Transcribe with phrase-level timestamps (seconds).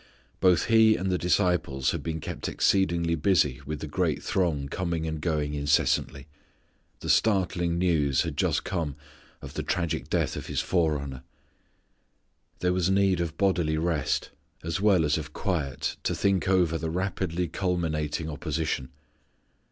[0.39, 5.05] Both He and the disciples had been kept exceedingly busy with the great throng coming
[5.05, 6.25] and going incessantly.
[7.01, 8.95] The startling news had just come
[9.43, 11.21] of the tragic death of His forerunner.
[12.61, 14.31] There was need of bodily rest,
[14.63, 18.89] as well as of quiet to think over the rapidly culminating opposition.